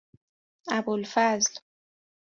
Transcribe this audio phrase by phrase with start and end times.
[0.77, 1.53] ابوالفضل